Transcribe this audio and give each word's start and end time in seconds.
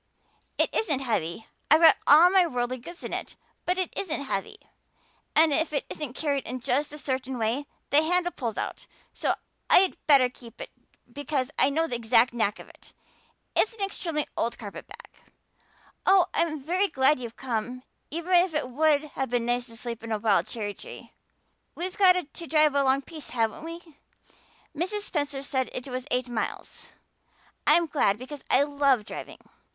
"It 0.57 0.73
isn't 0.73 1.01
heavy. 1.01 1.45
I've 1.69 1.81
got 1.81 1.95
all 2.07 2.31
my 2.31 2.47
worldly 2.47 2.79
goods 2.79 3.03
in 3.03 3.13
it, 3.13 3.35
but 3.67 3.77
it 3.77 3.93
isn't 3.95 4.21
heavy. 4.23 4.57
And 5.35 5.53
if 5.53 5.73
it 5.73 5.85
isn't 5.91 6.13
carried 6.15 6.43
in 6.47 6.59
just 6.59 6.91
a 6.91 6.97
certain 6.97 7.37
way 7.37 7.67
the 7.91 8.01
handle 8.01 8.31
pulls 8.31 8.57
out 8.57 8.87
so 9.13 9.35
I'd 9.69 9.95
better 10.07 10.27
keep 10.27 10.59
it 10.59 10.71
because 11.13 11.51
I 11.59 11.69
know 11.69 11.85
the 11.85 11.97
exact 11.97 12.33
knack 12.33 12.57
of 12.57 12.67
it. 12.67 12.93
It's 13.55 13.73
an 13.75 13.81
extremely 13.81 14.25
old 14.35 14.57
carpet 14.57 14.87
bag. 14.87 15.07
Oh, 16.07 16.25
I'm 16.33 16.59
very 16.63 16.87
glad 16.87 17.19
you've 17.19 17.37
come, 17.37 17.83
even 18.09 18.33
if 18.33 18.55
it 18.55 18.69
would 18.71 19.03
have 19.03 19.29
been 19.29 19.45
nice 19.45 19.67
to 19.67 19.77
sleep 19.77 20.03
in 20.03 20.11
a 20.11 20.17
wild 20.17 20.47
cherry 20.47 20.73
tree. 20.73 21.13
We've 21.75 21.95
got 21.95 22.13
to 22.13 22.47
drive 22.47 22.73
a 22.73 22.83
long 22.83 23.03
piece, 23.03 23.29
haven't 23.29 23.63
we? 23.63 23.81
Mrs. 24.75 25.01
Spencer 25.01 25.43
said 25.43 25.69
it 25.75 25.87
was 25.89 26.07
eight 26.09 26.27
miles. 26.27 26.89
I'm 27.67 27.85
glad 27.85 28.17
because 28.17 28.43
I 28.49 28.63
love 28.63 29.05
driving. 29.05 29.37